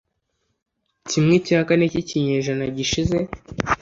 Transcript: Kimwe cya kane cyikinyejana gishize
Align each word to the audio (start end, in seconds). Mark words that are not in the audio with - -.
Kimwe 1.09 1.35
cya 1.47 1.59
kane 1.67 1.85
cyikinyejana 1.91 2.65
gishize 2.77 3.17